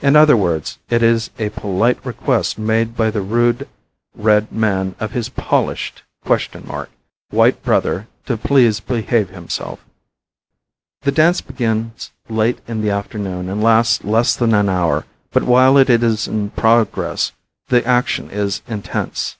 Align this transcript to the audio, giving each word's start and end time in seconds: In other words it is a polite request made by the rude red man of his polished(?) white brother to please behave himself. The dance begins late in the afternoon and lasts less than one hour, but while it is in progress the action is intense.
In 0.00 0.16
other 0.16 0.38
words 0.38 0.78
it 0.88 1.02
is 1.02 1.28
a 1.38 1.50
polite 1.50 1.98
request 2.02 2.58
made 2.58 2.96
by 2.96 3.10
the 3.10 3.20
rude 3.20 3.68
red 4.14 4.50
man 4.50 4.94
of 4.98 5.10
his 5.10 5.28
polished(?) 5.28 6.02
white 7.30 7.62
brother 7.62 8.08
to 8.24 8.38
please 8.38 8.80
behave 8.80 9.28
himself. 9.28 9.84
The 11.02 11.12
dance 11.12 11.42
begins 11.42 12.10
late 12.30 12.60
in 12.66 12.80
the 12.80 12.88
afternoon 12.90 13.50
and 13.50 13.62
lasts 13.62 14.02
less 14.02 14.34
than 14.34 14.52
one 14.52 14.70
hour, 14.70 15.04
but 15.30 15.42
while 15.42 15.76
it 15.76 15.90
is 15.90 16.26
in 16.26 16.48
progress 16.52 17.32
the 17.68 17.84
action 17.86 18.30
is 18.30 18.62
intense. 18.66 19.36